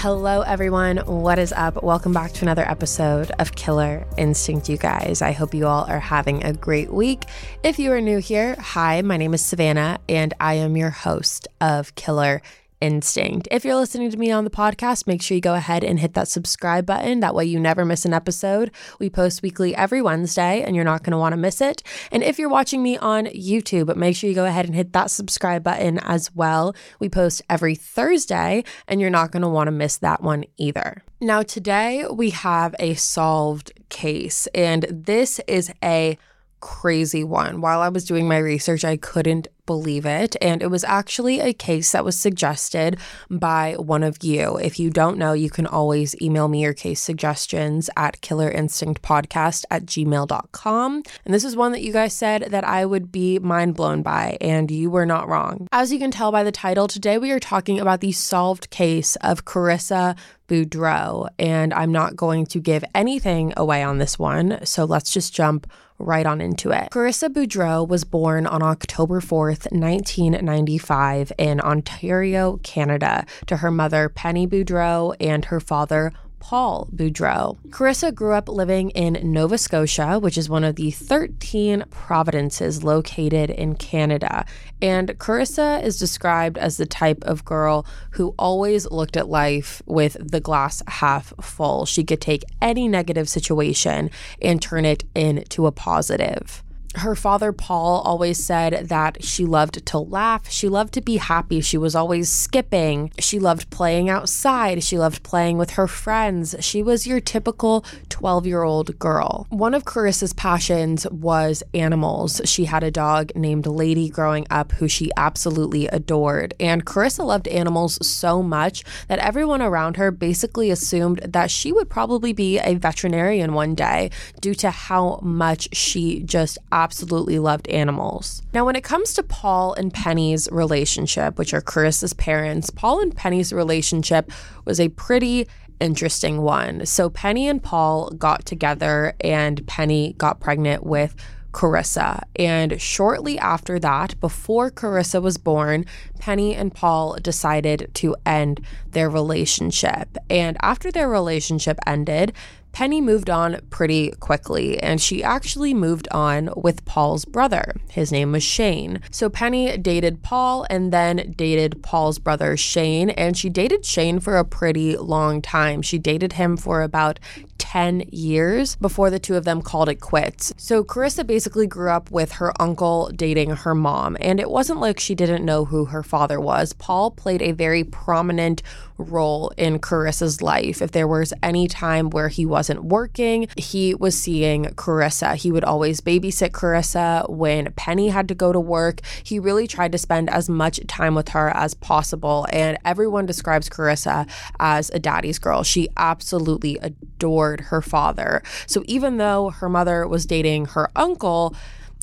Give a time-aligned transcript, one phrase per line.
[0.00, 0.98] Hello, everyone.
[0.98, 1.82] What is up?
[1.82, 5.22] Welcome back to another episode of Killer Instinct, you guys.
[5.22, 7.24] I hope you all are having a great week.
[7.64, 11.48] If you are new here, hi, my name is Savannah, and I am your host
[11.60, 12.42] of Killer
[12.80, 13.48] instinct.
[13.50, 16.14] If you're listening to me on the podcast, make sure you go ahead and hit
[16.14, 17.20] that subscribe button.
[17.20, 18.70] That way you never miss an episode.
[18.98, 21.82] We post weekly every Wednesday and you're not going to want to miss it.
[22.12, 25.10] And if you're watching me on YouTube, make sure you go ahead and hit that
[25.10, 26.74] subscribe button as well.
[26.98, 31.02] We post every Thursday and you're not going to want to miss that one either.
[31.20, 36.16] Now, today we have a solved case, and this is a
[36.60, 37.60] crazy one.
[37.60, 40.34] While I was doing my research, I couldn't believe it.
[40.40, 42.98] And it was actually a case that was suggested
[43.30, 44.56] by one of you.
[44.56, 49.84] If you don't know, you can always email me your case suggestions at killerinstinctpodcast at
[49.84, 51.02] gmail.com.
[51.24, 54.38] And this is one that you guys said that I would be mind blown by,
[54.40, 55.68] and you were not wrong.
[55.70, 59.16] As you can tell by the title, today we are talking about the solved case
[59.16, 60.16] of Karissa
[60.48, 64.64] Boudreau, and I'm not going to give anything away on this one.
[64.64, 66.90] So let's just jump right on into it.
[66.90, 74.46] Karissa Boudreau was born on October 4th, 1995, in Ontario, Canada, to her mother, Penny
[74.46, 77.58] Boudreau, and her father, Paul Boudreau.
[77.68, 83.50] Karissa grew up living in Nova Scotia, which is one of the 13 provinces located
[83.50, 84.44] in Canada.
[84.80, 90.16] And Karissa is described as the type of girl who always looked at life with
[90.20, 91.86] the glass half full.
[91.86, 96.62] She could take any negative situation and turn it into a positive
[96.96, 100.50] her father, Paul, always said that she loved to laugh.
[100.50, 101.60] She loved to be happy.
[101.60, 103.12] She was always skipping.
[103.18, 104.82] She loved playing outside.
[104.82, 106.56] She loved playing with her friends.
[106.60, 109.46] She was your typical 12 year old girl.
[109.50, 112.40] One of Karissa's passions was animals.
[112.44, 116.54] She had a dog named Lady growing up who she absolutely adored.
[116.58, 121.90] And Karissa loved animals so much that everyone around her basically assumed that she would
[121.90, 124.10] probably be a veterinarian one day
[124.40, 128.42] due to how much she just absolutely loved animals.
[128.54, 133.14] Now, when it comes to Paul and Penny's relationship, which are Karissa's parents, Paul and
[133.14, 134.30] Penny's relationship
[134.64, 135.48] was a pretty
[135.80, 136.86] interesting one.
[136.86, 141.14] So, Penny and Paul got together, and Penny got pregnant with
[141.52, 142.22] Karissa.
[142.36, 145.84] And shortly after that, before Karissa was born,
[146.20, 148.60] Penny and Paul decided to end
[148.90, 150.16] their relationship.
[150.30, 152.32] And after their relationship ended,
[152.78, 157.74] Penny moved on pretty quickly, and she actually moved on with Paul's brother.
[157.90, 159.00] His name was Shane.
[159.10, 164.36] So Penny dated Paul and then dated Paul's brother Shane, and she dated Shane for
[164.36, 165.82] a pretty long time.
[165.82, 167.18] She dated him for about
[167.58, 170.54] 10 years before the two of them called it quits.
[170.56, 175.00] So Karissa basically grew up with her uncle dating her mom, and it wasn't like
[175.00, 176.74] she didn't know who her father was.
[176.74, 180.82] Paul played a very prominent role in Karissa's life.
[180.82, 185.34] If there was any time where he wasn't working, he was seeing Karissa.
[185.36, 189.00] He would always babysit Karissa when Penny had to go to work.
[189.22, 192.46] He really tried to spend as much time with her as possible.
[192.52, 194.28] And everyone describes Karissa
[194.58, 195.62] as a daddy's girl.
[195.62, 198.42] She absolutely adored her father.
[198.66, 201.54] So even though her mother was dating her uncle,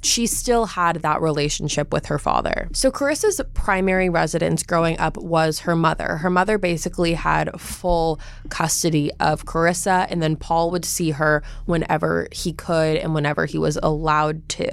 [0.05, 2.69] she still had that relationship with her father.
[2.73, 6.17] So Karissa's primary residence growing up was her mother.
[6.17, 12.27] Her mother basically had full custody of Karissa, and then Paul would see her whenever
[12.31, 14.69] he could and whenever he was allowed to.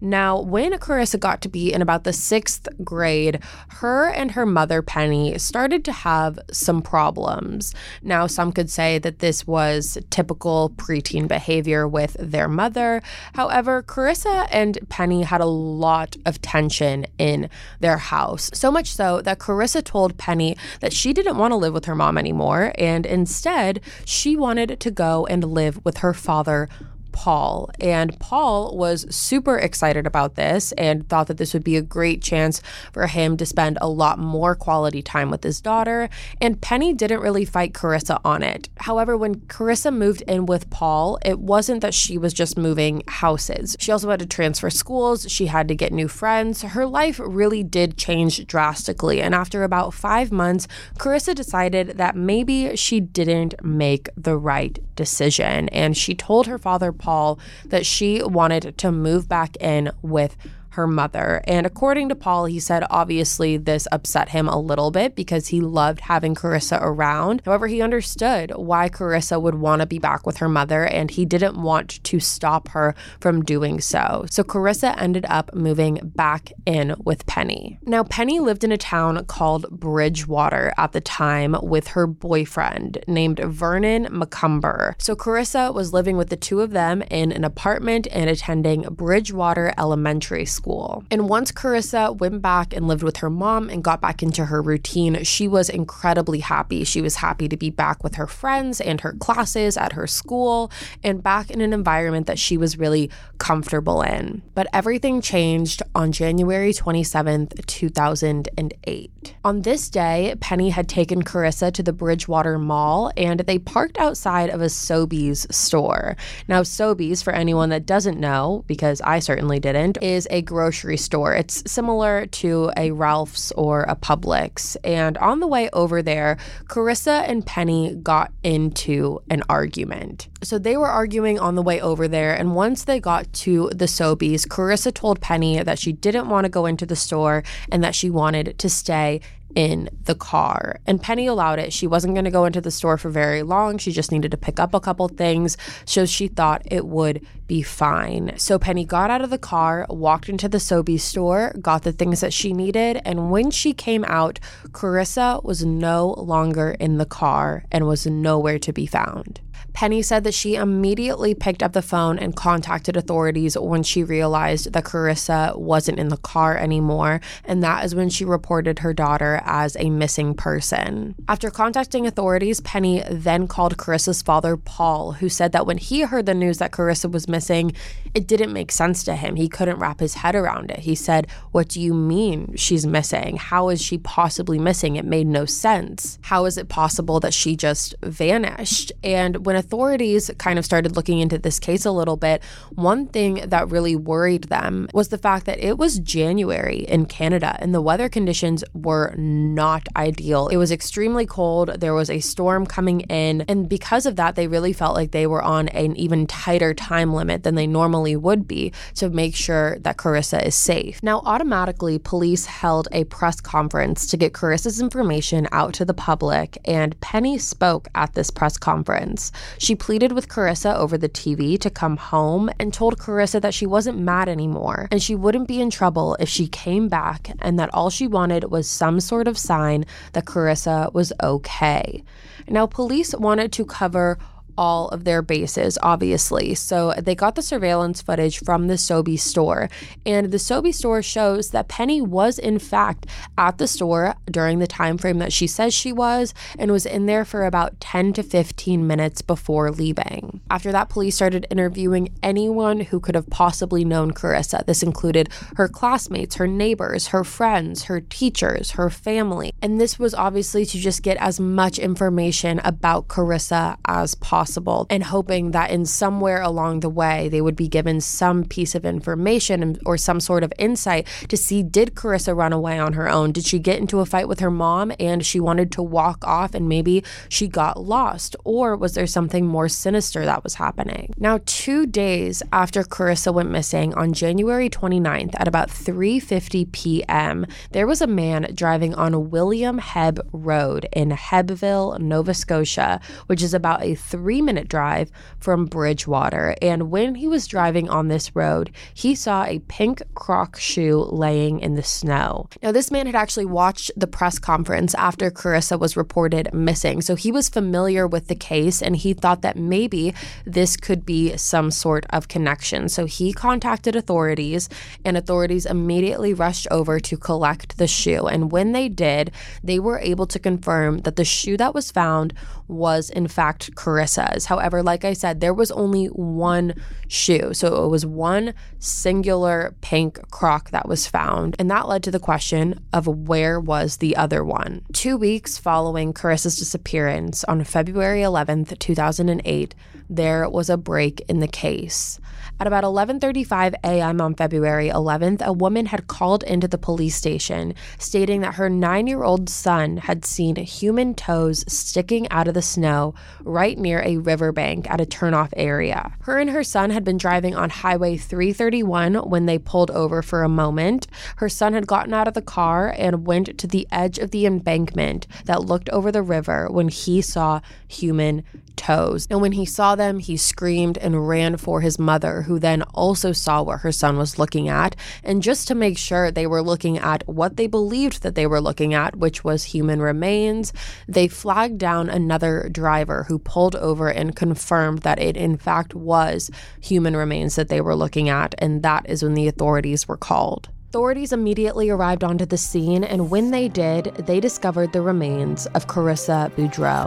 [0.00, 4.82] Now, when Karissa got to be in about the sixth grade, her and her mother,
[4.82, 7.74] Penny, started to have some problems.
[8.02, 13.02] Now, some could say that this was typical preteen behavior with their mother.
[13.34, 18.50] However, Karissa and and Penny had a lot of tension in their house.
[18.52, 21.94] So much so that Karissa told Penny that she didn't want to live with her
[21.94, 26.68] mom anymore, and instead, she wanted to go and live with her father,
[27.16, 27.70] Paul.
[27.80, 32.20] And Paul was super excited about this and thought that this would be a great
[32.20, 32.60] chance
[32.92, 36.10] for him to spend a lot more quality time with his daughter.
[36.42, 38.68] And Penny didn't really fight Karissa on it.
[38.80, 43.76] However, when Karissa moved in with Paul, it wasn't that she was just moving houses.
[43.80, 46.60] She also had to transfer schools, she had to get new friends.
[46.60, 49.22] Her life really did change drastically.
[49.22, 55.70] And after about five months, Karissa decided that maybe she didn't make the right decision.
[55.70, 60.36] And she told her father, Paul that she wanted to move back in with
[60.76, 61.42] her mother.
[61.44, 65.60] And according to Paul, he said obviously this upset him a little bit because he
[65.60, 67.42] loved having Karissa around.
[67.44, 71.24] However, he understood why Karissa would want to be back with her mother and he
[71.24, 74.26] didn't want to stop her from doing so.
[74.30, 77.78] So Karissa ended up moving back in with Penny.
[77.82, 83.40] Now, Penny lived in a town called Bridgewater at the time with her boyfriend named
[83.40, 84.94] Vernon Macumber.
[84.98, 89.72] So Karissa was living with the two of them in an apartment and attending Bridgewater
[89.78, 90.65] Elementary School.
[91.10, 94.60] And once Karissa went back and lived with her mom and got back into her
[94.60, 96.82] routine, she was incredibly happy.
[96.84, 100.70] She was happy to be back with her friends and her classes at her school
[101.04, 104.42] and back in an environment that she was really comfortable in.
[104.54, 109.34] But everything changed on January 27th, 2008.
[109.44, 114.50] On this day, Penny had taken Karissa to the Bridgewater Mall and they parked outside
[114.50, 116.16] of a Sobeys store.
[116.48, 121.34] Now, Sobeys, for anyone that doesn't know, because I certainly didn't, is a grocery store.
[121.34, 124.74] It's similar to a Ralph's or a Publix.
[124.82, 130.28] And on the way over there, Karissa and Penny got into an argument.
[130.42, 132.34] So they were arguing on the way over there.
[132.34, 136.48] And once they got to the Sobeys, Karissa told Penny that she didn't want to
[136.48, 139.20] go into the store and that she wanted to stay
[139.56, 140.78] in the car.
[140.86, 141.72] And Penny allowed it.
[141.72, 143.78] She wasn't going to go into the store for very long.
[143.78, 145.56] She just needed to pick up a couple things.
[145.86, 148.34] So she thought it would be fine.
[148.36, 152.20] So Penny got out of the car, walked into the Sobeys store, got the things
[152.20, 153.00] that she needed.
[153.04, 154.38] And when she came out,
[154.68, 159.40] Karissa was no longer in the car and was nowhere to be found.
[159.76, 164.72] Penny said that she immediately picked up the phone and contacted authorities when she realized
[164.72, 169.42] that Karissa wasn't in the car anymore, and that is when she reported her daughter
[169.44, 171.14] as a missing person.
[171.28, 176.24] After contacting authorities, Penny then called Karissa's father, Paul, who said that when he heard
[176.24, 177.74] the news that Karissa was missing,
[178.16, 179.36] it didn't make sense to him.
[179.36, 180.78] He couldn't wrap his head around it.
[180.78, 183.36] He said, What do you mean she's missing?
[183.36, 184.96] How is she possibly missing?
[184.96, 186.18] It made no sense.
[186.22, 188.90] How is it possible that she just vanished?
[189.04, 192.42] And when authorities kind of started looking into this case a little bit,
[192.74, 197.58] one thing that really worried them was the fact that it was January in Canada
[197.60, 200.48] and the weather conditions were not ideal.
[200.48, 204.48] It was extremely cold, there was a storm coming in, and because of that, they
[204.48, 208.46] really felt like they were on an even tighter time limit than they normally would
[208.46, 211.02] be to make sure that Karissa is safe.
[211.02, 216.58] Now, automatically, police held a press conference to get Karissa's information out to the public,
[216.66, 219.32] and Penny spoke at this press conference.
[219.58, 223.66] She pleaded with Karissa over the TV to come home and told Karissa that she
[223.66, 227.72] wasn't mad anymore and she wouldn't be in trouble if she came back and that
[227.72, 232.04] all she wanted was some sort of sign that Karissa was okay.
[232.48, 234.18] Now, police wanted to cover
[234.56, 236.54] all of their bases, obviously.
[236.54, 239.68] So they got the surveillance footage from the Sobeys store,
[240.04, 243.06] and the Sobeys store shows that Penny was in fact
[243.36, 247.06] at the store during the time frame that she says she was, and was in
[247.06, 250.40] there for about 10 to 15 minutes before leaving.
[250.50, 254.64] After that, police started interviewing anyone who could have possibly known Karissa.
[254.64, 260.14] This included her classmates, her neighbors, her friends, her teachers, her family, and this was
[260.14, 265.70] obviously to just get as much information about Karissa as possible possible and hoping that
[265.70, 270.20] in somewhere along the way they would be given some piece of information or some
[270.20, 273.32] sort of insight to see did Karissa run away on her own?
[273.32, 276.54] Did she get into a fight with her mom and she wanted to walk off
[276.54, 278.36] and maybe she got lost?
[278.44, 281.12] Or was there something more sinister that was happening?
[281.18, 287.86] Now, two days after Karissa went missing on January 29th at about 3:50 p.m., there
[287.86, 293.82] was a man driving on William Hebb Road in Hebbville, Nova Scotia, which is about
[293.82, 296.54] a three three minute drive from Bridgewater.
[296.60, 301.58] And when he was driving on this road, he saw a pink croc shoe laying
[301.60, 302.50] in the snow.
[302.62, 307.00] Now, this man had actually watched the press conference after Karissa was reported missing.
[307.00, 310.12] So he was familiar with the case and he thought that maybe
[310.44, 312.90] this could be some sort of connection.
[312.90, 314.68] So he contacted authorities
[315.02, 318.26] and authorities immediately rushed over to collect the shoe.
[318.26, 319.30] And when they did,
[319.64, 322.34] they were able to confirm that the shoe that was found
[322.68, 324.46] was in fact Karissa's.
[324.46, 326.74] However, like I said, there was only one
[327.08, 327.54] shoe.
[327.54, 331.56] So it was one singular pink croc that was found.
[331.58, 334.84] And that led to the question of where was the other one?
[334.92, 339.74] Two weeks following Karissa's disappearance on February 11th, 2008,
[340.08, 342.20] there was a break in the case.
[342.58, 344.18] At about 11:35 a.m.
[344.18, 349.50] on February 11th, a woman had called into the police station stating that her 9-year-old
[349.50, 355.02] son had seen human toes sticking out of the snow right near a riverbank at
[355.02, 356.14] a turnoff area.
[356.20, 360.42] Her and her son had been driving on Highway 331 when they pulled over for
[360.42, 361.08] a moment.
[361.36, 364.46] Her son had gotten out of the car and went to the edge of the
[364.46, 368.44] embankment that looked over the river when he saw human
[368.76, 369.26] toes.
[369.30, 373.32] And when he saw them, he screamed and ran for his mother, who then also
[373.32, 374.96] saw what her son was looking at.
[375.22, 378.60] And just to make sure they were looking at what they believed that they were
[378.60, 380.72] looking at, which was human remains,
[381.06, 386.50] they flagged down another driver who pulled over and confirmed that it in fact was
[386.80, 388.54] human remains that they were looking at.
[388.58, 390.68] And that is when the authorities were called.
[390.90, 395.86] Authorities immediately arrived onto the scene, and when they did, they discovered the remains of
[395.88, 397.06] Karissa Boudreau.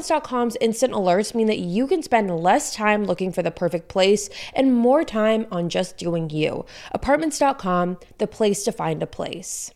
[0.00, 4.30] Apartments.com's instant alerts mean that you can spend less time looking for the perfect place
[4.54, 6.64] and more time on just doing you.
[6.92, 9.70] Apartments.com, the place to find a place.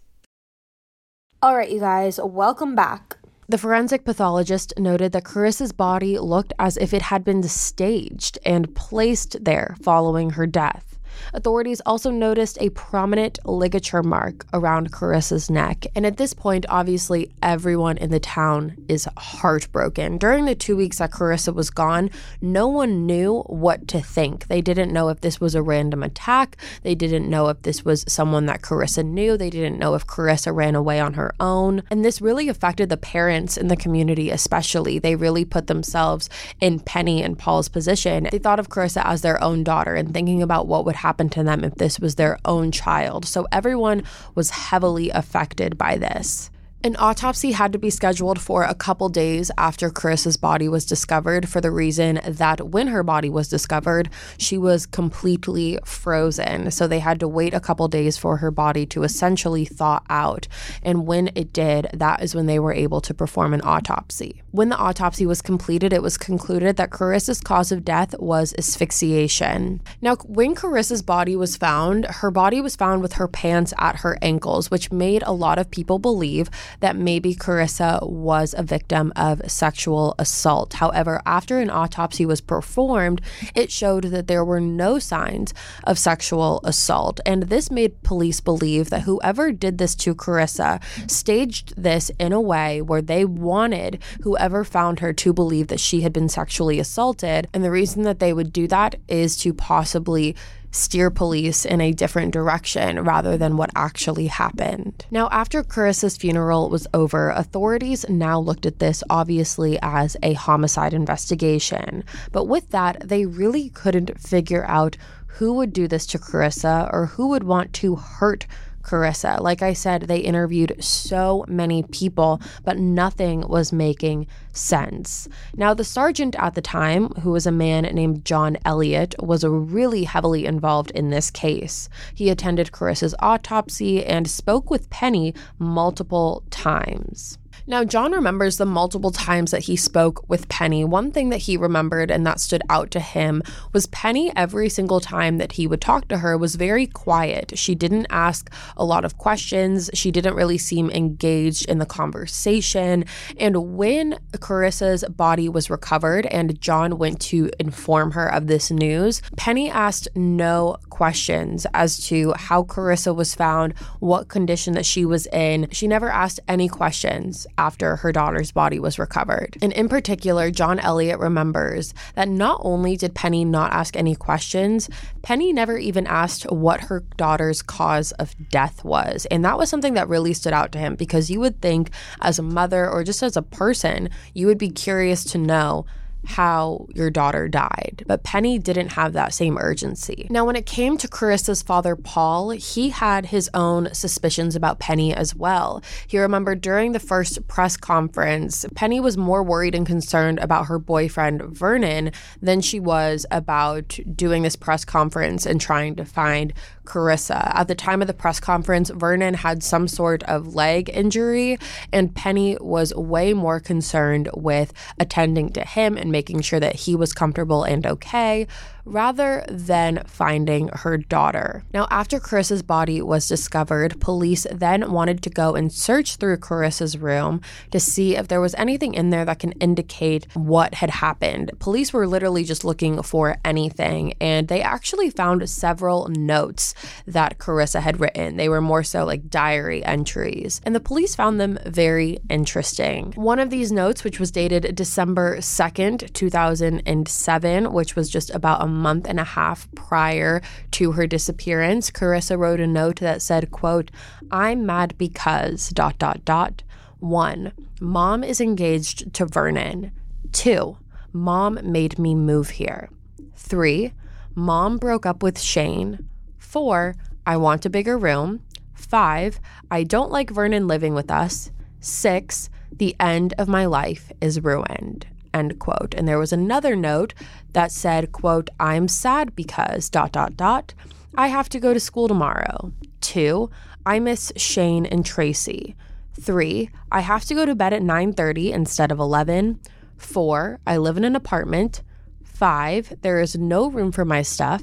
[1.43, 3.19] All right, you guys, welcome back.
[3.51, 8.75] The forensic pathologist noted that Karissa's body looked as if it had been staged and
[8.75, 10.94] placed there following her death.
[11.33, 15.87] Authorities also noticed a prominent ligature mark around Karissa's neck.
[15.95, 20.19] And at this point, obviously, everyone in the town is heartbroken.
[20.19, 24.47] During the two weeks that Karissa was gone, no one knew what to think.
[24.49, 26.57] They didn't know if this was a random attack.
[26.83, 29.37] They didn't know if this was someone that Karissa knew.
[29.37, 31.83] They didn't know if Karissa ran away on her own.
[31.91, 34.99] And this really affected the parents in the community, especially.
[34.99, 36.29] They really put themselves
[36.61, 38.29] in Penny and Paul's position.
[38.31, 41.45] They thought of Karissa as their own daughter and thinking about what would happen to
[41.45, 43.27] them if this was their own child.
[43.27, 46.51] So everyone was heavily affected by this.
[46.83, 51.49] An autopsy had to be scheduled for a couple days after Karissa's body was discovered
[51.49, 56.71] for the reason that when her body was discovered, she was completely frozen.
[56.71, 60.47] So they had to wait a couple days for her body to essentially thaw out.
[60.83, 64.44] And when it did, that is when they were able to perform an autopsy.
[64.55, 69.81] When the autopsy was completed, it was concluded that Karissa's cause of death was asphyxiation.
[70.01, 74.17] Now, when Karissa's body was found, her body was found with her pants at her
[74.23, 79.43] ankles, which made a lot of people believe that maybe Karissa was a victim of
[79.51, 80.75] sexual assault.
[80.75, 83.23] However, after an autopsy was performed,
[83.57, 87.19] it showed that there were no signs of sexual assault.
[87.27, 90.81] And this made police believe that whoever did this to Karissa
[91.11, 96.03] staged this in a way where they wanted whoever found her to believe that she
[96.03, 97.49] had been sexually assaulted.
[97.55, 100.37] And the reason that they would do that is to possibly
[100.75, 105.07] steer police in a different direction rather than what actually happened.
[105.11, 110.93] Now, after Karissa's funeral was over, authorities now looked at this obviously as a homicide
[110.93, 112.03] investigation.
[112.33, 114.97] But with that, they really couldn't figure out
[115.27, 118.47] who would do this to Karissa or who would want to hurt
[118.85, 119.41] Karissa.
[119.41, 125.29] Like I said, they interviewed so many people, but nothing was making sense.
[125.57, 130.05] Now, the sergeant at the time, who was a man named John Elliott, was really
[130.05, 131.89] heavily involved in this case.
[132.15, 137.39] He attended Karissa's autopsy and spoke with Penny multiple times.
[137.67, 140.85] Now, John remembers the multiple times that he spoke with Penny.
[140.85, 143.43] One thing that he remembered and that stood out to him
[143.73, 147.57] was Penny, every single time that he would talk to her, was very quiet.
[147.57, 153.07] She didn't ask a lot of questions, she didn't really seem engaged in the conversation.
[153.39, 159.23] And when Karissa's body was recovered and John went to inform her of this news,
[159.39, 165.27] Penny asked no questions as to how Karissa was found, what condition that she was
[165.29, 165.69] in.
[165.71, 169.57] She never asked any questions after her daughter's body was recovered.
[169.63, 174.89] And in particular, John Elliott remembers that not only did Penny not ask any questions,
[175.23, 179.27] Penny never even asked what her daughter's cause of death was.
[179.31, 182.39] And that was something that really stood out to him because you would think, as
[182.39, 185.87] a mother or just as a person, you would be curious to know
[186.27, 188.05] how your daughter died.
[188.07, 190.27] But Penny didn't have that same urgency.
[190.31, 195.15] Now, when it came to Karissa's father, Paul, he had his own suspicions about Penny
[195.15, 195.83] as well.
[196.07, 200.79] He remembered during the first press conference, Penny was more worried and concerned about her
[200.79, 206.53] boyfriend, Vernon, than she was about doing this press conference and trying to find
[206.85, 207.51] Karissa.
[207.55, 211.59] At the time of the press conference, Vernon had some sort of leg injury,
[211.93, 216.97] and Penny was way more concerned with attending to him and making sure that he
[216.97, 218.47] was comfortable and okay
[218.85, 221.65] rather than finding her daughter.
[221.73, 226.99] Now, after Karissa's body was discovered, police then wanted to go and search through Karissa's
[226.99, 231.53] room to see if there was anything in there that can indicate what had happened.
[231.59, 236.75] Police were literally just looking for anything, and they actually found several notes
[237.07, 238.37] that Karissa had written.
[238.37, 243.13] They were more so like diary entries, and the police found them very interesting.
[243.17, 248.74] One of these notes, which was dated December 2nd, 2007, which was just about a
[248.75, 253.91] month and a half prior to her disappearance, Karissa wrote a note that said, quote,
[254.31, 256.63] I'm mad because dot dot dot.
[256.99, 259.93] One, mom is engaged to Vernon.
[260.33, 260.79] Two,
[261.13, 262.91] mom made me move here.
[263.37, 263.93] Three,
[264.35, 266.09] mom broke up with Shane.
[266.39, 268.43] Four, I want a bigger room.
[268.75, 269.41] Five,
[269.71, 271.51] I don't like Vernon living with us.
[271.81, 275.95] Six, the end of my life is ruined end quote.
[275.97, 277.13] And there was another note
[277.53, 280.73] that said, quote, I'm sad because dot dot dot.
[281.17, 282.73] I have to go to school tomorrow.
[283.01, 283.51] Two,
[283.85, 285.77] I miss Shane and Tracy.
[286.19, 289.61] Three, I have to go to bed at 9:30 instead of 11.
[289.97, 291.83] Four, I live in an apartment.
[292.23, 294.63] Five, there is no room for my stuff.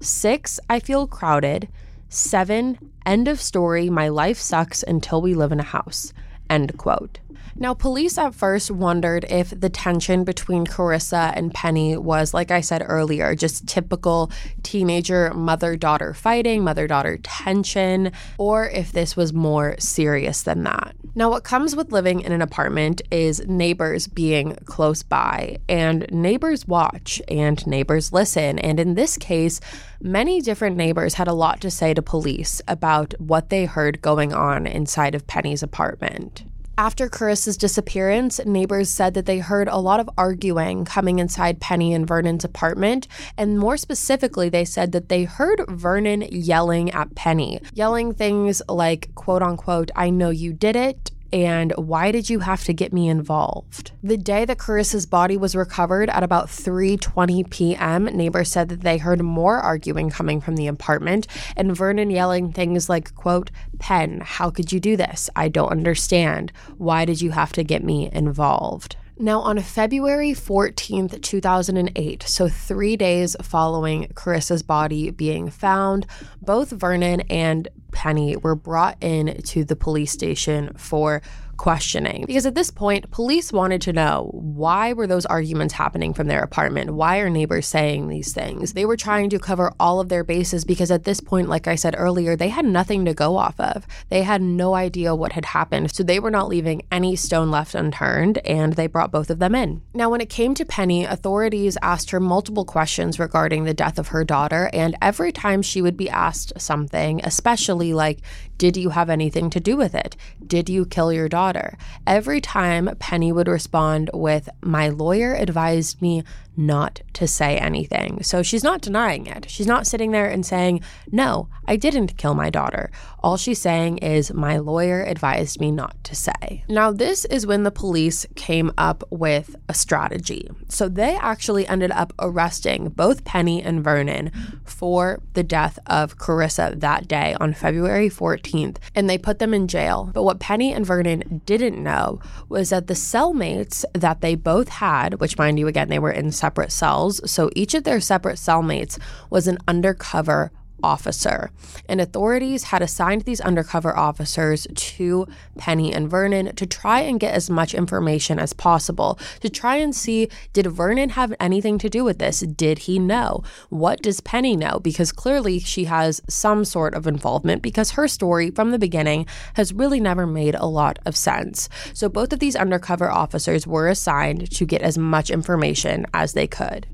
[0.00, 1.68] Six, I feel crowded.
[2.08, 3.90] Seven, end of story.
[3.90, 6.12] My life sucks until we live in a house.
[6.48, 7.20] End quote.
[7.62, 12.62] Now, police at first wondered if the tension between Karissa and Penny was, like I
[12.62, 19.34] said earlier, just typical teenager mother daughter fighting, mother daughter tension, or if this was
[19.34, 20.96] more serious than that.
[21.14, 26.66] Now, what comes with living in an apartment is neighbors being close by, and neighbors
[26.66, 28.58] watch and neighbors listen.
[28.58, 29.60] And in this case,
[30.00, 34.32] many different neighbors had a lot to say to police about what they heard going
[34.32, 36.44] on inside of Penny's apartment.
[36.78, 41.92] After Karissa's disappearance, neighbors said that they heard a lot of arguing coming inside Penny
[41.92, 43.06] and Vernon's apartment.
[43.36, 49.14] And more specifically, they said that they heard Vernon yelling at Penny, yelling things like,
[49.14, 53.08] quote unquote, I know you did it, and why did you have to get me
[53.08, 53.92] involved?
[54.02, 58.98] The day that Karissa's body was recovered at about 3:20 p.m., neighbors said that they
[58.98, 64.50] heard more arguing coming from the apartment and Vernon yelling things like, quote, "Pen, how
[64.50, 65.30] could you do this?
[65.36, 66.52] I don't understand.
[66.78, 72.96] Why did you have to get me involved?" Now, on February 14th, 2008, so three
[72.96, 76.06] days following Karissa's body being found,
[76.40, 81.22] both Vernon and Penny were brought in to the police station for
[81.60, 82.24] questioning.
[82.26, 86.42] Because at this point police wanted to know why were those arguments happening from their
[86.42, 86.94] apartment?
[86.94, 88.72] Why are neighbors saying these things?
[88.72, 91.74] They were trying to cover all of their bases because at this point like i
[91.74, 93.86] said earlier they had nothing to go off of.
[94.08, 95.94] They had no idea what had happened.
[95.94, 99.54] So they were not leaving any stone left unturned and they brought both of them
[99.54, 99.82] in.
[99.92, 104.08] Now when it came to penny authorities asked her multiple questions regarding the death of
[104.08, 108.20] her daughter and every time she would be asked something especially like
[108.60, 110.16] did you have anything to do with it?
[110.46, 111.78] Did you kill your daughter?
[112.06, 116.24] Every time Penny would respond with, My lawyer advised me
[116.60, 118.22] not to say anything.
[118.22, 119.50] So she's not denying it.
[119.50, 122.90] She's not sitting there and saying, No, I didn't kill my daughter.
[123.20, 126.64] All she's saying is, My lawyer advised me not to say.
[126.68, 130.48] Now, this is when the police came up with a strategy.
[130.68, 134.30] So they actually ended up arresting both Penny and Vernon
[134.64, 139.66] for the death of Karissa that day on February 14th, and they put them in
[139.66, 140.10] jail.
[140.12, 145.20] But what Penny and Vernon didn't know was that the cellmates that they both had,
[145.20, 147.20] which, mind you, again, they were in separate separate cells.
[147.30, 148.98] So each of their separate cellmates
[149.30, 150.50] was an undercover
[150.82, 151.50] officer.
[151.88, 155.26] And authorities had assigned these undercover officers to
[155.58, 159.94] Penny and Vernon to try and get as much information as possible, to try and
[159.94, 162.40] see did Vernon have anything to do with this?
[162.40, 163.42] Did he know?
[163.68, 164.80] What does Penny know?
[164.80, 169.72] Because clearly she has some sort of involvement because her story from the beginning has
[169.72, 171.68] really never made a lot of sense.
[171.94, 176.46] So both of these undercover officers were assigned to get as much information as they
[176.46, 176.86] could.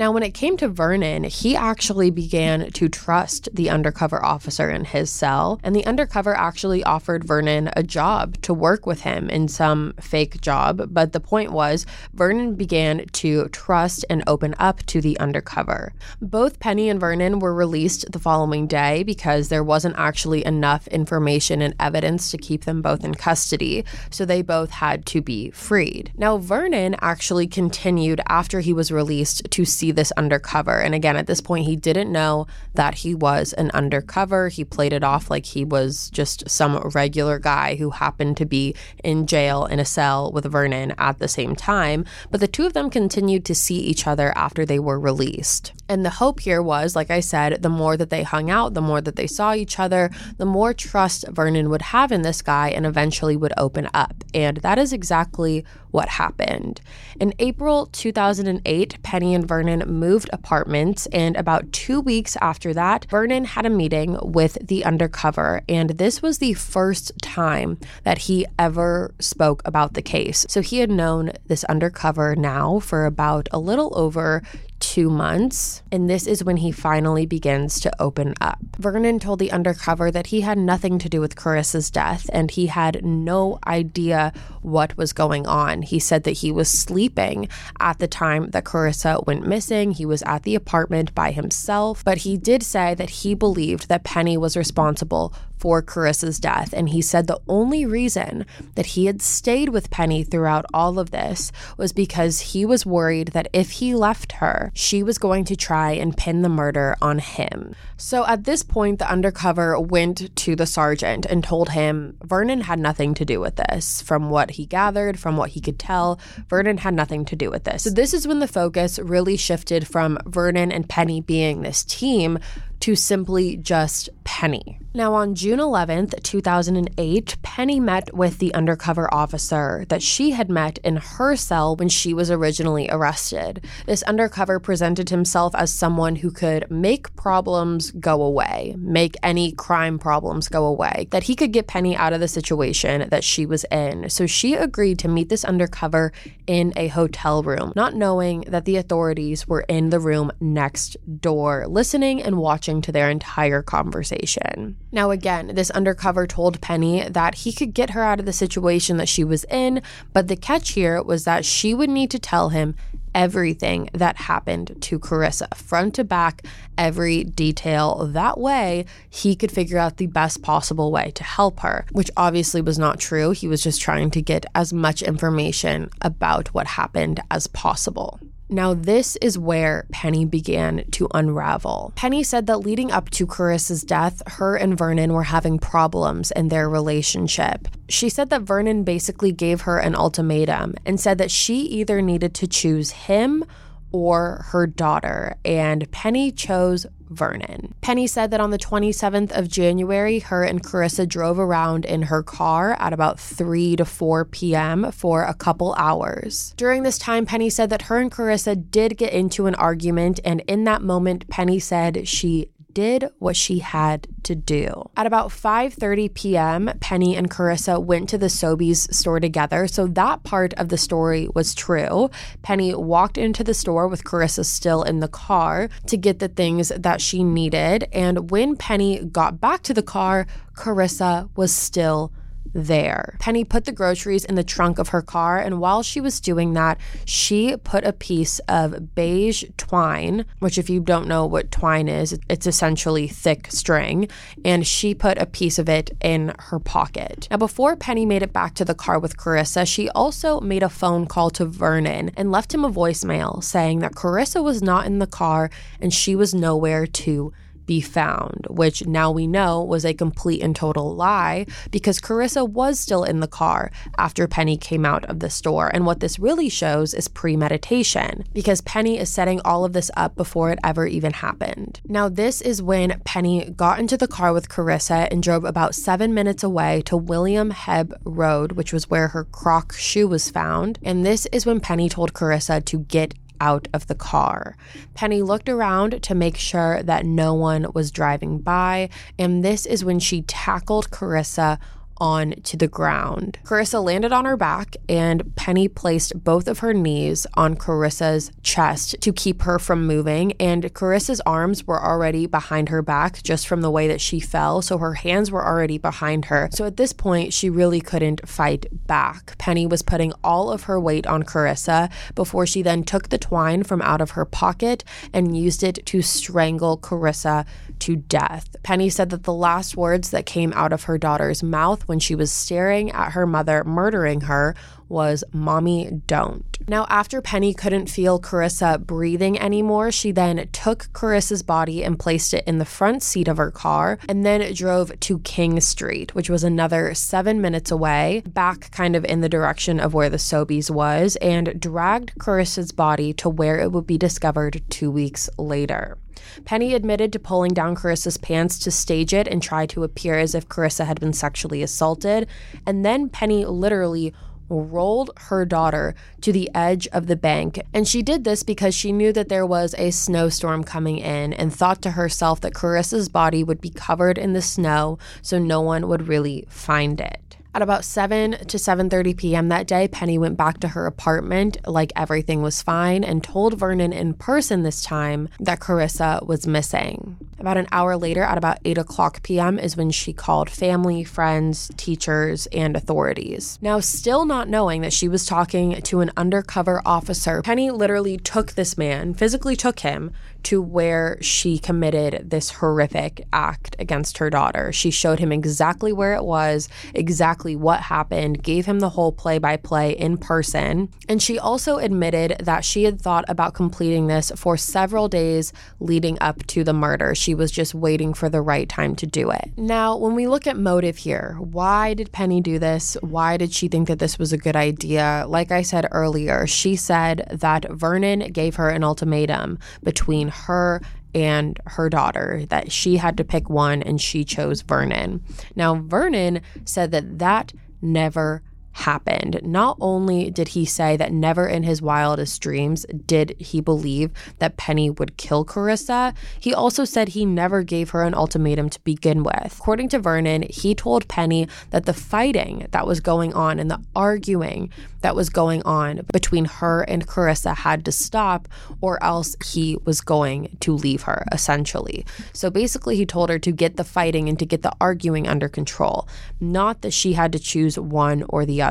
[0.00, 4.86] Now, when it came to Vernon, he actually began to trust the undercover officer in
[4.86, 9.46] his cell, and the undercover actually offered Vernon a job to work with him in
[9.46, 10.88] some fake job.
[10.88, 11.84] But the point was,
[12.14, 15.92] Vernon began to trust and open up to the undercover.
[16.22, 21.60] Both Penny and Vernon were released the following day because there wasn't actually enough information
[21.60, 26.10] and evidence to keep them both in custody, so they both had to be freed.
[26.16, 30.80] Now, Vernon actually continued after he was released to see this undercover.
[30.80, 34.48] And again, at this point, he didn't know that he was an undercover.
[34.48, 38.74] He played it off like he was just some regular guy who happened to be
[39.02, 42.04] in jail in a cell with Vernon at the same time.
[42.30, 45.72] But the two of them continued to see each other after they were released.
[45.88, 48.80] And the hope here was, like I said, the more that they hung out, the
[48.80, 52.68] more that they saw each other, the more trust Vernon would have in this guy
[52.68, 54.22] and eventually would open up.
[54.32, 56.80] And that is exactly what happened.
[57.20, 63.44] In April 2008, Penny and Vernon moved apartments, and about two weeks after that, Vernon
[63.44, 69.14] had a meeting with the undercover, and this was the first time that he ever
[69.18, 70.46] spoke about the case.
[70.48, 74.42] So he had known this undercover now for about a little over
[74.80, 78.58] two months, and this is when he finally begins to open up.
[78.78, 82.66] Vernon told the undercover that he had nothing to do with Karissa's death and he
[82.66, 85.82] had no idea what was going on.
[85.82, 89.92] He said that he was sleeping at the time that Karissa went missing.
[89.92, 94.04] He was at the apartment by himself, but he did say that he believed that
[94.04, 96.72] Penny was responsible for Karissa's death.
[96.72, 101.10] And he said the only reason that he had stayed with Penny throughout all of
[101.10, 105.56] this was because he was worried that if he left her, she was going to
[105.56, 107.74] try and pin the murder on him.
[107.98, 112.78] So at this point, the undercover went to the sergeant and told him Vernon had
[112.78, 114.00] nothing to do with this.
[114.00, 116.18] From what he gathered, from what he could tell,
[116.48, 117.84] Vernon had nothing to do with this.
[117.84, 122.38] So this is when the focus really shifted from Vernon and Penny being this team
[122.80, 124.79] to simply just Penny.
[124.92, 130.78] Now, on June 11th, 2008, Penny met with the undercover officer that she had met
[130.78, 133.64] in her cell when she was originally arrested.
[133.86, 139.96] This undercover presented himself as someone who could make problems go away, make any crime
[139.96, 143.62] problems go away, that he could get Penny out of the situation that she was
[143.70, 144.10] in.
[144.10, 146.12] So she agreed to meet this undercover
[146.48, 151.68] in a hotel room, not knowing that the authorities were in the room next door,
[151.68, 154.78] listening and watching to their entire conversation.
[154.92, 158.96] Now, again, this undercover told Penny that he could get her out of the situation
[158.96, 162.48] that she was in, but the catch here was that she would need to tell
[162.48, 162.74] him
[163.14, 166.44] everything that happened to Karissa, front to back,
[166.76, 168.06] every detail.
[168.06, 172.60] That way, he could figure out the best possible way to help her, which obviously
[172.60, 173.30] was not true.
[173.30, 178.20] He was just trying to get as much information about what happened as possible.
[178.52, 181.92] Now, this is where Penny began to unravel.
[181.94, 186.48] Penny said that leading up to Karissa's death, her and Vernon were having problems in
[186.48, 187.68] their relationship.
[187.88, 192.34] She said that Vernon basically gave her an ultimatum and said that she either needed
[192.34, 193.44] to choose him
[193.92, 197.74] or her daughter, and Penny chose Vernon.
[197.80, 202.22] Penny said that on the 27th of January, her and Karissa drove around in her
[202.22, 204.92] car at about 3 to 4 p.m.
[204.92, 206.54] for a couple hours.
[206.56, 210.40] During this time, Penny said that her and Karissa did get into an argument, and
[210.46, 214.90] in that moment, Penny said she did what she had to do.
[214.96, 220.22] At about 5:30 p.m., Penny and Karissa went to the Sobeys store together, so that
[220.22, 222.10] part of the story was true.
[222.42, 226.68] Penny walked into the store with Karissa still in the car to get the things
[226.76, 232.12] that she needed, and when Penny got back to the car, Karissa was still
[232.52, 233.16] there.
[233.20, 236.54] Penny put the groceries in the trunk of her car, and while she was doing
[236.54, 241.88] that, she put a piece of beige twine, which, if you don't know what twine
[241.88, 244.08] is, it's essentially thick string,
[244.44, 247.28] and she put a piece of it in her pocket.
[247.30, 250.68] Now, before Penny made it back to the car with Karissa, she also made a
[250.68, 254.98] phone call to Vernon and left him a voicemail saying that Karissa was not in
[254.98, 257.32] the car and she was nowhere to
[257.66, 262.78] be found, which now we know was a complete and total lie because Karissa was
[262.78, 265.70] still in the car after Penny came out of the store.
[265.72, 270.16] And what this really shows is premeditation because Penny is setting all of this up
[270.16, 271.80] before it ever even happened.
[271.86, 276.14] Now, this is when Penny got into the car with Karissa and drove about seven
[276.14, 280.78] minutes away to William Hebb Road, which was where her croc shoe was found.
[280.82, 284.56] And this is when Penny told Karissa to get out of the car.
[284.94, 289.84] Penny looked around to make sure that no one was driving by, and this is
[289.84, 291.58] when she tackled Karissa
[292.00, 293.38] onto the ground.
[293.44, 298.96] Karissa landed on her back, and Penny placed both of her knees on Karissa's chest
[299.00, 300.32] to keep her from moving.
[300.40, 304.62] And Karissa's arms were already behind her back just from the way that she fell,
[304.62, 306.48] so her hands were already behind her.
[306.52, 309.36] So at this point, she really couldn't fight back.
[309.38, 313.62] Penny was putting all of her weight on Karissa before she then took the twine
[313.62, 317.46] from out of her pocket and used it to strangle Karissa
[317.80, 318.56] to death.
[318.62, 322.14] Penny said that the last words that came out of her daughter's mouth when she
[322.14, 324.54] was staring at her mother murdering her
[324.88, 326.56] was, Mommy, don't.
[326.68, 332.32] Now, after Penny couldn't feel Karissa breathing anymore, she then took Karissa's body and placed
[332.32, 336.30] it in the front seat of her car and then drove to King Street, which
[336.30, 340.70] was another seven minutes away, back kind of in the direction of where the Sobeys
[340.70, 345.98] was, and dragged Karissa's body to where it would be discovered two weeks later.
[346.44, 350.34] Penny admitted to pulling down Karissa's pants to stage it and try to appear as
[350.34, 352.28] if Karissa had been sexually assaulted.
[352.66, 354.12] And then Penny literally
[354.50, 357.60] rolled her daughter to the edge of the bank.
[357.72, 361.54] And she did this because she knew that there was a snowstorm coming in and
[361.54, 365.88] thought to herself that Karissa's body would be covered in the snow so no one
[365.88, 367.29] would really find it.
[367.52, 369.48] At about 7 to 7:30 p.m.
[369.48, 373.92] that day, Penny went back to her apartment like everything was fine and told Vernon
[373.92, 377.16] in person this time that Karissa was missing.
[377.40, 381.70] About an hour later, at about 8 o'clock p.m., is when she called family, friends,
[381.76, 383.58] teachers, and authorities.
[383.62, 388.52] Now, still not knowing that she was talking to an undercover officer, Penny literally took
[388.52, 390.12] this man, physically took him
[390.44, 394.72] to where she committed this horrific act against her daughter.
[394.72, 399.38] She showed him exactly where it was, exactly what happened, gave him the whole play
[399.38, 400.88] by play in person.
[401.08, 406.16] And she also admitted that she had thought about completing this for several days leading
[406.20, 407.14] up to the murder.
[407.14, 409.50] She was just waiting for the right time to do it.
[409.56, 412.96] Now, when we look at motive here, why did Penny do this?
[413.00, 415.24] Why did she think that this was a good idea?
[415.28, 420.80] Like I said earlier, she said that Vernon gave her an ultimatum between her
[421.14, 425.22] and her daughter that she had to pick one and she chose Vernon.
[425.56, 428.42] Now, Vernon said that that never
[428.80, 429.40] happened.
[429.42, 434.56] Not only did he say that never in his wildest dreams did he believe that
[434.56, 439.22] Penny would kill Karissa, he also said he never gave her an ultimatum to begin
[439.22, 439.56] with.
[439.58, 443.82] According to Vernon, he told Penny that the fighting that was going on and the
[443.94, 444.70] arguing
[445.02, 448.48] that was going on between her and Karissa had to stop,
[448.80, 452.04] or else he was going to leave her, essentially.
[452.32, 455.48] So basically, he told her to get the fighting and to get the arguing under
[455.48, 456.06] control,
[456.38, 458.69] not that she had to choose one or the other.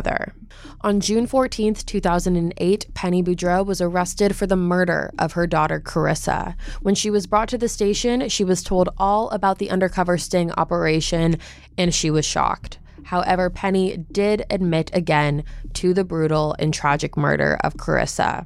[0.82, 6.56] On June 14, 2008, Penny Boudreau was arrested for the murder of her daughter Karissa.
[6.82, 10.52] When she was brought to the station, she was told all about the undercover sting
[10.54, 11.38] operation
[11.78, 12.80] and she was shocked.
[13.10, 15.44] However, Penny did admit again
[15.74, 18.46] to the brutal and tragic murder of Karissa.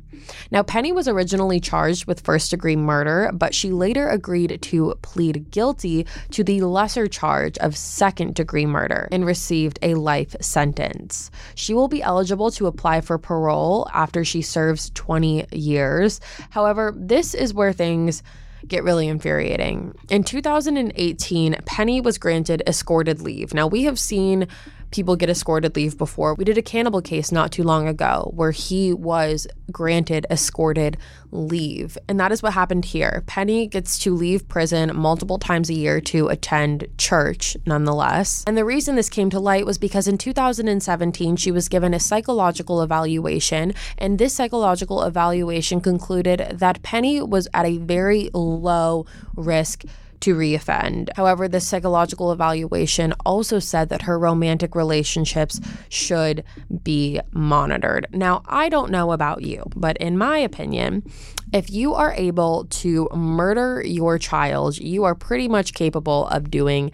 [0.51, 5.51] Now, Penny was originally charged with first degree murder, but she later agreed to plead
[5.51, 11.29] guilty to the lesser charge of second degree murder and received a life sentence.
[11.55, 16.21] She will be eligible to apply for parole after she serves 20 years.
[16.51, 18.23] However, this is where things
[18.67, 19.95] get really infuriating.
[20.09, 23.53] In 2018, Penny was granted escorted leave.
[23.53, 24.47] Now, we have seen
[24.93, 26.35] people get escorted leave before.
[26.35, 30.97] We did a cannibal case not too long ago where he was granted escorted
[31.31, 31.97] leave.
[32.07, 33.23] And that is what happened here.
[33.25, 38.43] Penny gets to leave prison multiple times a year to attend church, nonetheless.
[38.45, 41.99] And the reason this came to light was because in 2017, she was given a
[41.99, 43.73] psychological evaluation.
[43.97, 49.85] And this psychological evaluation concluded that Penny was at a very low risk
[50.23, 51.09] to reoffend.
[51.17, 55.59] However, this psychological evaluation also said that her romantic relationships
[55.89, 56.45] should
[56.83, 58.07] be monitored.
[58.11, 61.03] Now, I don't know about you, but in my opinion,
[61.51, 66.91] if you are able to murder your child, you are pretty much capable of doing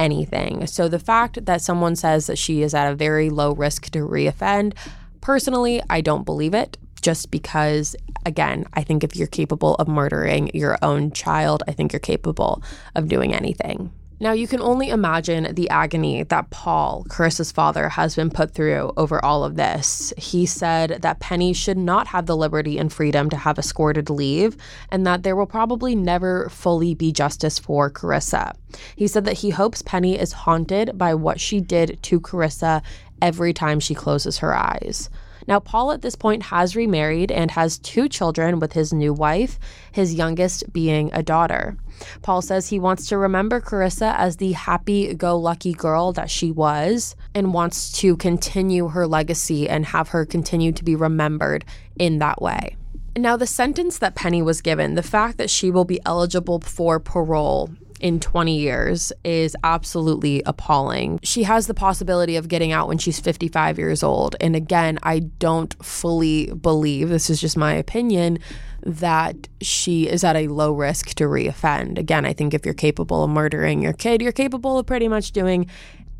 [0.00, 0.66] anything.
[0.66, 4.00] So the fact that someone says that she is at a very low risk to
[4.00, 4.74] reoffend,
[5.20, 10.50] personally, I don't believe it just because, again, I think if you're capable of murdering
[10.54, 12.62] your own child, I think you're capable
[12.94, 13.92] of doing anything.
[14.20, 18.92] Now, you can only imagine the agony that Paul, Karissa's father, has been put through
[18.96, 20.12] over all of this.
[20.16, 24.56] He said that Penny should not have the liberty and freedom to have escorted leave,
[24.92, 28.54] and that there will probably never fully be justice for Karissa.
[28.94, 32.80] He said that he hopes Penny is haunted by what she did to Karissa
[33.20, 35.10] every time she closes her eyes.
[35.46, 39.58] Now, Paul at this point has remarried and has two children with his new wife,
[39.92, 41.76] his youngest being a daughter.
[42.22, 46.50] Paul says he wants to remember Karissa as the happy go lucky girl that she
[46.50, 47.14] was.
[47.34, 51.64] and wants to continue her legacy and have her continue to be remembered
[51.98, 52.76] in that way.
[53.16, 56.98] Now, the sentence that Penny was given, the fact that she will be eligible for
[56.98, 57.70] parole
[58.02, 61.20] in 20 years is absolutely appalling.
[61.22, 64.34] She has the possibility of getting out when she's 55 years old.
[64.40, 68.40] And again, I don't fully believe, this is just my opinion,
[68.84, 71.96] that she is at a low risk to reoffend.
[71.96, 75.30] Again, I think if you're capable of murdering your kid, you're capable of pretty much
[75.30, 75.70] doing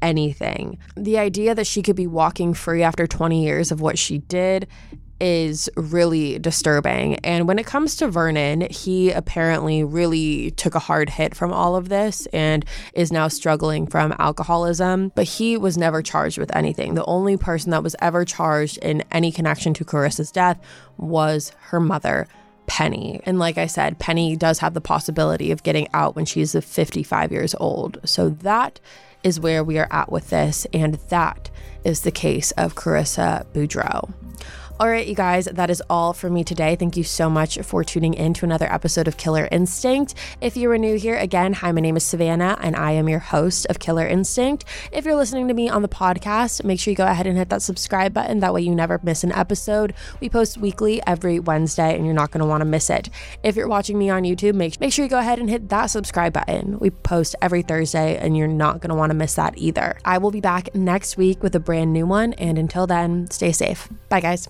[0.01, 0.79] anything.
[0.97, 4.69] The idea that she could be walking free after 20 years of what she did
[5.23, 7.15] is really disturbing.
[7.21, 11.77] And when it comes to Vernon, he apparently really took a hard hit from all
[11.77, 15.13] of this and is now struggling from alcoholism.
[15.15, 16.95] But he was never charged with anything.
[16.95, 20.59] The only person that was ever charged in any connection to Karissa's death
[20.99, 22.27] was her mother.
[22.67, 23.21] Penny.
[23.25, 27.33] And like I said, Penny does have the possibility of getting out when she's 55
[27.33, 27.99] years old.
[28.05, 28.81] So that
[29.23, 30.67] is where we are at with this.
[30.73, 31.51] And that
[31.85, 34.13] is the case of Karissa Boudreau.
[34.83, 36.75] All right, you guys, that is all for me today.
[36.75, 40.17] Thank you so much for tuning in to another episode of Killer Instinct.
[40.41, 43.21] If you are new here, again, hi, my name is Savannah, and I am your
[43.21, 44.65] host of Killer Instinct.
[44.91, 47.49] If you're listening to me on the podcast, make sure you go ahead and hit
[47.51, 48.41] that subscribe button.
[48.41, 49.95] That way, you never miss an episode.
[50.19, 53.09] We post weekly every Wednesday, and you're not going to want to miss it.
[53.45, 55.93] If you're watching me on YouTube, make, make sure you go ahead and hit that
[55.93, 56.81] subscribe button.
[56.81, 60.01] We post every Thursday, and you're not going to want to miss that either.
[60.05, 63.53] I will be back next week with a brand new one, and until then, stay
[63.53, 63.89] safe.
[64.09, 64.49] Bye, guys.